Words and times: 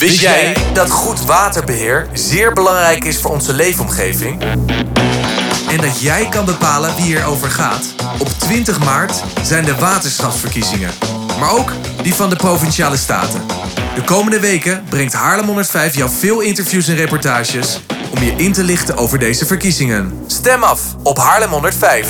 Wist 0.00 0.20
jij 0.20 0.56
dat 0.72 0.90
goed 0.90 1.24
waterbeheer 1.24 2.06
zeer 2.12 2.52
belangrijk 2.52 3.04
is 3.04 3.20
voor 3.20 3.30
onze 3.30 3.52
leefomgeving? 3.52 4.42
En 5.68 5.76
dat 5.76 6.00
jij 6.00 6.28
kan 6.28 6.44
bepalen 6.44 6.96
wie 6.96 7.16
erover 7.16 7.50
gaat? 7.50 7.94
Op 8.18 8.28
20 8.28 8.78
maart 8.78 9.22
zijn 9.42 9.64
de 9.64 9.74
waterschapsverkiezingen. 9.74 10.90
Maar 11.38 11.50
ook 11.52 11.72
die 12.02 12.14
van 12.14 12.30
de 12.30 12.36
Provinciale 12.36 12.96
Staten. 12.96 13.40
De 13.94 14.02
komende 14.04 14.40
weken 14.40 14.84
brengt 14.88 15.12
Haarlem 15.12 15.46
105 15.46 15.94
jou 15.94 16.10
veel 16.10 16.40
interviews 16.40 16.88
en 16.88 16.96
reportages 16.96 17.80
om 18.10 18.22
je 18.22 18.32
in 18.36 18.52
te 18.52 18.62
lichten 18.62 18.96
over 18.96 19.18
deze 19.18 19.46
verkiezingen. 19.46 20.24
Stem 20.26 20.62
af 20.62 20.80
op 21.02 21.18
Haarlem 21.18 21.50
105. 21.50 22.08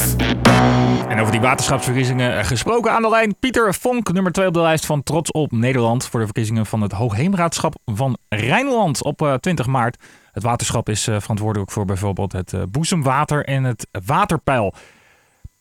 En 1.10 1.20
over 1.20 1.32
die 1.32 1.40
waterschapsverkiezingen 1.40 2.36
eh, 2.36 2.44
gesproken 2.44 2.92
aan 2.92 3.02
de 3.02 3.08
lijn. 3.08 3.38
Pieter 3.38 3.74
Vonk, 3.74 4.12
nummer 4.12 4.32
2 4.32 4.46
op 4.46 4.54
de 4.54 4.60
lijst 4.60 4.86
van 4.86 5.02
Trots 5.02 5.30
op 5.30 5.52
Nederland. 5.52 6.08
Voor 6.08 6.20
de 6.20 6.26
verkiezingen 6.26 6.66
van 6.66 6.80
het 6.80 6.92
Hoogheemraadschap 6.92 7.74
van 7.84 8.18
Rijnland 8.28 9.04
op 9.04 9.22
eh, 9.22 9.34
20 9.34 9.66
maart. 9.66 9.96
Het 10.32 10.42
waterschap 10.42 10.88
is 10.88 11.08
eh, 11.08 11.16
verantwoordelijk 11.16 11.70
voor 11.70 11.84
bijvoorbeeld 11.84 12.32
het 12.32 12.52
eh, 12.52 12.62
boezemwater 12.70 13.44
en 13.44 13.64
het 13.64 13.88
waterpeil. 14.06 14.74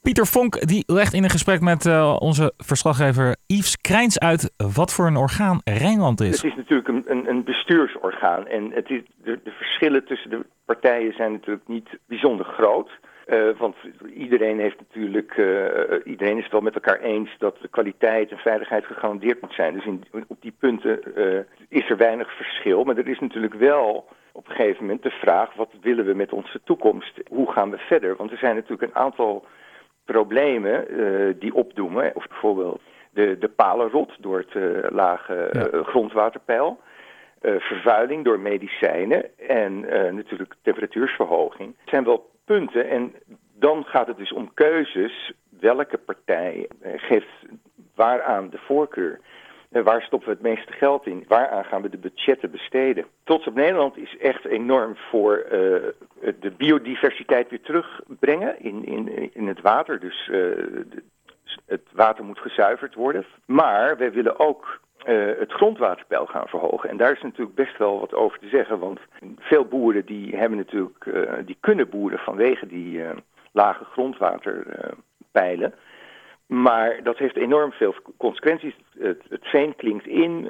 Pieter 0.02 0.26
Vonk 0.26 0.68
die 0.68 0.84
legt 0.86 1.14
in 1.14 1.23
een 1.23 1.30
gesprek 1.30 1.62
met 1.62 1.86
eh, 1.86 2.16
onze 2.20 2.54
verslaggever 2.58 3.36
Yves 3.45 3.78
Krijns 3.78 4.20
uit 4.20 4.54
wat 4.76 4.94
voor 4.94 5.08
een 5.08 5.18
orgaan 5.18 5.62
Rijnland 5.64 6.22
is. 6.22 6.42
Het 6.42 6.52
is 6.52 6.58
natuurlijk 6.58 6.88
een, 6.88 7.04
een, 7.08 7.30
een 7.30 7.44
bestuursorgaan. 7.44 8.48
En 8.48 8.72
het 8.72 8.90
is, 8.90 9.02
de 9.23 9.40
verschillen 9.44 10.06
tussen 10.06 10.30
de 10.30 10.45
partijen 10.66 11.14
zijn 11.14 11.31
natuurlijk 11.31 11.68
niet 11.68 11.90
bijzonder 12.08 12.45
groot. 12.45 12.90
Uh, 13.30 13.58
want 13.58 13.76
iedereen 14.14 14.60
heeft 14.60 14.80
natuurlijk, 14.80 15.38
uh, 15.38 15.66
iedereen 16.04 16.38
is 16.38 16.44
het 16.44 16.52
wel 16.52 16.62
met 16.62 16.74
elkaar 16.74 17.00
eens 17.00 17.36
dat 17.38 17.58
de 17.62 17.68
kwaliteit 17.68 18.32
en 18.32 18.38
veiligheid 18.38 18.86
gegarandeerd 18.86 19.42
moet 19.42 19.54
zijn. 19.54 19.74
Dus 19.74 19.86
in, 19.86 20.04
op 20.28 20.42
die 20.42 20.54
punten 20.60 21.00
uh, 21.16 21.40
is 21.70 21.90
er 21.90 21.98
weinig 21.98 22.36
verschil. 22.36 22.84
Maar 22.84 22.98
er 22.98 23.08
is 23.08 23.20
natuurlijk 23.20 23.54
wel 23.54 24.08
op 24.32 24.50
een 24.50 24.56
gegeven 24.56 24.82
moment 24.86 25.04
de 25.04 25.10
vraag, 25.10 25.54
wat 25.54 25.70
willen 25.82 26.06
we 26.06 26.14
met 26.14 26.34
onze 26.34 26.62
toekomst? 26.64 27.20
Hoe 27.28 27.52
gaan 27.52 27.70
we 27.70 27.78
verder? 27.78 28.16
Want 28.16 28.31
er 28.31 28.38
zijn 28.38 28.56
natuurlijk 28.56 28.81
een 28.81 29.02
aantal 29.02 29.46
problemen 30.06 30.86
die 31.40 31.53
opdoemen. 31.53 32.16
Of 32.16 32.28
bijvoorbeeld 32.28 32.81
de, 33.12 33.38
de 33.40 33.50
palenrot 33.50 34.12
door 34.20 34.46
het 34.48 34.92
lage 34.92 35.50
grondwaterpeil. 35.86 36.80
Uh, 37.42 37.59
vervuiling 37.59 38.23
door 38.23 38.40
medicijnen 38.40 39.38
en 39.48 39.84
uh, 39.84 40.12
natuurlijk 40.12 40.56
temperatuursverhoging. 40.62 41.76
Het 41.80 41.90
zijn 41.90 42.04
wel 42.04 42.30
punten 42.46 42.90
en 42.90 43.14
dan 43.54 43.84
gaat 43.86 44.08
het 44.08 44.18
dus 44.18 44.34
om 44.34 44.54
keuzes. 44.54 45.34
Welke 45.59 45.98
partij 45.98 46.70
uh, 46.84 46.92
geeft 46.96 47.28
waaraan 47.96 48.50
de 48.50 48.58
voorkeur? 48.58 49.20
Waar 49.70 50.02
stoppen 50.02 50.30
we 50.30 50.34
het 50.34 50.44
meeste 50.44 50.72
geld 50.72 51.06
in? 51.06 51.26
Waaraan 51.28 51.66
gaan 51.66 51.81
we 51.81 51.90
de 51.90 51.98
budgetten 51.98 52.52
besteden? 52.52 53.06
Trots 53.23 53.48
op 53.48 53.56
Nederland 53.56 53.98
is 53.98 54.18
echt 54.18 54.46
enorm 54.46 54.96
voor 54.96 55.46
de 56.40 56.52
biodiversiteit 56.58 57.50
weer 57.50 57.62
terugbrengen 57.62 58.59
in, 58.59 58.86
in, 58.86 59.34
in 59.34 59.48
het 59.48 59.62
water. 59.62 60.00
Dus 60.00 60.31
het 61.66 61.88
water 61.92 62.24
moet 62.26 62.40
gezuiverd 62.40 62.96
worden. 62.96 63.26
Maar 63.46 63.98
wij 63.98 64.12
willen 64.12 64.40
ook 64.40 64.80
uh, 65.08 65.39
het 65.39 65.52
grondwaterpeil 65.52 66.25
gaan 66.25 66.47
verhogen. 66.47 66.89
En 66.89 66.97
daar 66.97 67.11
is 67.11 67.22
natuurlijk 67.22 67.55
best 67.55 67.78
wel 67.78 68.00
wat 68.00 68.14
over 68.14 68.39
te 68.39 68.47
zeggen. 68.47 68.80
Want 68.80 69.00
veel 69.38 69.66
boeren 69.66 70.06
die 70.06 70.36
hebben 70.36 70.58
natuurlijk, 70.58 71.06
uh, 71.06 71.31
die 71.45 71.58
kunnen 71.59 71.89
boeren 71.89 72.19
vanwege 72.19 72.67
die 72.67 72.97
uh, 72.97 73.09
lage 73.52 73.83
grondwaterpeilen. 73.83 75.73
maar 76.45 77.03
dat 77.03 77.17
heeft 77.17 77.36
enorm 77.36 77.72
veel 77.72 77.95
consequenties. 78.17 78.75
Het, 79.00 79.22
het 79.30 79.45
veen 79.45 79.75
klinkt 79.75 80.08
in. 80.08 80.44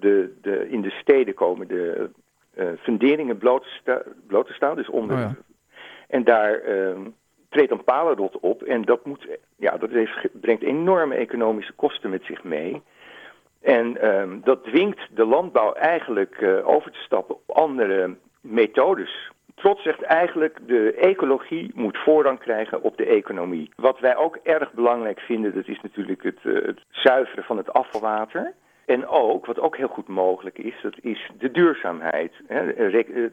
de, 0.00 0.34
de, 0.42 0.68
in 0.68 0.82
de 0.82 0.90
steden 0.90 1.34
komen 1.34 1.68
de 1.68 2.10
funderingen 2.78 3.38
bloot, 3.38 3.64
sta, 3.64 4.02
bloot 4.26 4.46
te 4.46 4.52
staan. 4.52 4.76
Dus 4.76 4.88
onder. 4.88 5.16
Oh 5.16 5.22
ja. 5.22 5.34
En 6.08 6.24
daar 6.24 6.60
treedt 7.48 7.70
een 7.70 7.84
palenrot 7.84 8.38
op. 8.40 8.62
En 8.62 8.82
dat, 8.82 9.04
moet, 9.04 9.26
ja, 9.56 9.76
dat 9.76 9.90
heeft, 9.90 10.28
brengt 10.40 10.62
enorme 10.62 11.14
economische 11.14 11.72
kosten 11.72 12.10
met 12.10 12.24
zich 12.24 12.44
mee. 12.44 12.82
En 13.62 14.06
um, 14.06 14.40
dat 14.44 14.64
dwingt 14.64 15.00
de 15.10 15.24
landbouw 15.24 15.72
eigenlijk 15.72 16.40
uh, 16.40 16.68
over 16.68 16.90
te 16.90 16.98
stappen 16.98 17.34
op 17.34 17.56
andere 17.56 18.16
methodes. 18.40 19.30
Trots 19.54 19.82
zegt 19.82 20.02
eigenlijk 20.02 20.58
de 20.66 20.92
ecologie 20.92 21.70
moet 21.74 21.98
voorrang 21.98 22.38
krijgen 22.38 22.82
op 22.82 22.96
de 22.96 23.06
economie. 23.06 23.70
Wat 23.76 24.00
wij 24.00 24.16
ook 24.16 24.38
erg 24.42 24.72
belangrijk 24.72 25.20
vinden, 25.20 25.54
dat 25.54 25.68
is 25.68 25.80
natuurlijk 25.82 26.22
het, 26.22 26.38
uh, 26.42 26.66
het 26.66 26.80
zuiveren 26.90 27.44
van 27.44 27.56
het 27.56 27.72
afvalwater. 27.72 28.52
En 28.86 29.06
ook, 29.06 29.46
wat 29.46 29.60
ook 29.60 29.76
heel 29.76 29.88
goed 29.88 30.08
mogelijk 30.08 30.58
is, 30.58 30.74
dat 30.82 30.96
is 31.00 31.30
de 31.38 31.50
duurzaamheid. 31.50 32.32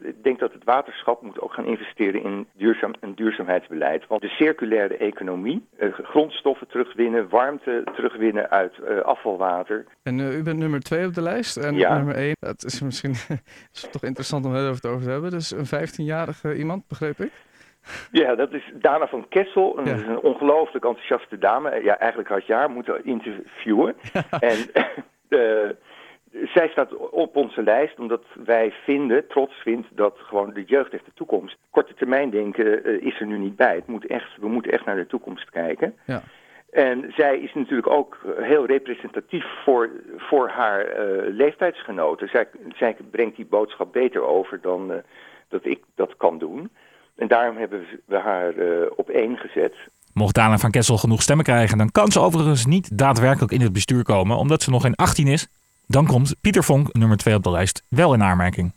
Ik 0.02 0.22
denk 0.22 0.38
dat 0.38 0.52
het 0.52 0.64
waterschap 0.64 1.22
moet 1.22 1.40
ook 1.40 1.52
gaan 1.52 1.64
investeren 1.64 2.22
in 2.22 2.46
duurzaam, 2.52 2.92
een 3.00 3.14
duurzaamheidsbeleid. 3.14 4.06
Want 4.06 4.20
de 4.20 4.28
circulaire 4.28 4.96
economie, 4.96 5.66
grondstoffen 6.02 6.66
terugwinnen, 6.68 7.28
warmte 7.28 7.82
terugwinnen 7.94 8.50
uit 8.50 8.74
uh, 8.88 9.00
afvalwater. 9.00 9.84
En 10.02 10.18
uh, 10.18 10.36
u 10.36 10.42
bent 10.42 10.58
nummer 10.58 10.80
twee 10.80 11.06
op 11.06 11.14
de 11.14 11.22
lijst. 11.22 11.56
En 11.56 11.74
ja. 11.74 11.96
nummer 11.96 12.14
één, 12.14 12.36
dat 12.38 12.64
is 12.64 12.82
misschien 12.82 13.14
is 13.72 13.88
toch 13.90 14.02
interessant 14.02 14.46
om 14.46 14.52
het 14.52 14.86
over 14.86 15.02
te 15.02 15.10
hebben. 15.10 15.30
Dus 15.30 15.50
een 15.50 15.88
15-jarige 15.88 16.56
iemand, 16.56 16.88
begreep 16.88 17.20
ik? 17.20 17.32
Ja, 18.10 18.34
dat 18.34 18.52
is 18.52 18.72
Dana 18.74 19.06
van 19.06 19.28
Kessel. 19.28 19.80
Ja. 19.84 19.94
Is 19.94 20.02
een 20.02 20.20
ongelooflijk 20.20 20.84
enthousiaste 20.84 21.38
dame. 21.38 21.82
Ja, 21.82 21.98
eigenlijk 21.98 22.30
had 22.30 22.46
je 22.46 22.52
haar 22.52 22.70
moeten 22.70 23.04
interviewen. 23.04 23.94
en... 24.40 24.58
Uh, 25.28 25.68
zij 26.54 26.68
staat 26.68 26.96
op 27.10 27.36
onze 27.36 27.62
lijst 27.62 27.98
omdat 27.98 28.22
wij 28.44 28.72
vinden, 28.84 29.26
trots 29.26 29.54
vindt, 29.54 29.88
dat 29.90 30.18
gewoon 30.18 30.52
de 30.52 30.64
jeugd 30.64 30.92
heeft 30.92 31.04
de 31.04 31.14
toekomst. 31.14 31.56
Korte 31.70 31.94
termijn 31.94 32.30
denken 32.30 32.88
uh, 32.88 33.06
is 33.06 33.20
er 33.20 33.26
nu 33.26 33.38
niet 33.38 33.56
bij. 33.56 33.74
Het 33.74 33.86
moet 33.86 34.06
echt, 34.06 34.36
we 34.40 34.48
moeten 34.48 34.72
echt 34.72 34.84
naar 34.84 34.96
de 34.96 35.06
toekomst 35.06 35.50
kijken. 35.50 35.94
Ja. 36.06 36.22
En 36.70 37.12
zij 37.16 37.38
is 37.38 37.54
natuurlijk 37.54 37.88
ook 37.88 38.18
heel 38.40 38.66
representatief 38.66 39.44
voor, 39.64 39.90
voor 40.16 40.48
haar 40.48 40.86
uh, 40.88 41.34
leeftijdsgenoten. 41.34 42.28
Zij, 42.28 42.48
zij 42.74 42.96
brengt 43.10 43.36
die 43.36 43.46
boodschap 43.46 43.92
beter 43.92 44.22
over 44.22 44.60
dan 44.60 45.02
dat 45.48 45.64
ik 45.64 45.82
dat 45.94 46.16
kan 46.16 46.38
doen. 46.38 46.70
En 47.16 47.28
daarom 47.28 47.56
hebben 47.56 47.86
we 48.04 48.16
haar 48.16 48.54
op 48.88 49.08
één 49.08 49.36
gezet. 49.36 49.74
Mocht 50.14 50.34
Dana 50.34 50.58
van 50.58 50.70
Kessel 50.70 50.98
genoeg 50.98 51.22
stemmen 51.22 51.44
krijgen, 51.44 51.78
dan 51.78 51.90
kan 51.90 52.12
ze 52.12 52.20
overigens 52.20 52.66
niet 52.66 52.98
daadwerkelijk 52.98 53.52
in 53.52 53.60
het 53.60 53.72
bestuur 53.72 54.02
komen, 54.02 54.36
omdat 54.36 54.62
ze 54.62 54.70
nog 54.70 54.82
geen 54.82 54.94
18 54.94 55.26
is. 55.26 55.46
Dan 55.86 56.06
komt 56.06 56.34
Pieter 56.40 56.64
Vonk, 56.64 56.92
nummer 56.92 57.16
2 57.16 57.34
op 57.34 57.42
de 57.42 57.50
lijst, 57.50 57.82
wel 57.88 58.14
in 58.14 58.22
aanmerking. 58.22 58.74